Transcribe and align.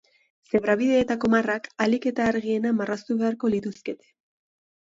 Zebrabideetako 0.53 1.29
marrak 1.33 1.69
ahalik 1.75 2.09
eta 2.13 2.27
argiena 2.33 2.73
marraztu 2.81 3.21
beharko 3.23 3.55
lituzkete. 3.59 4.13